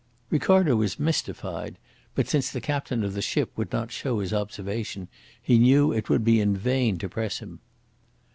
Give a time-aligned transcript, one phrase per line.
[0.31, 1.77] Ricardo was mystified;
[2.15, 6.09] but since the captain of the ship would not show his observation, he knew it
[6.09, 7.59] would be in vain to press him.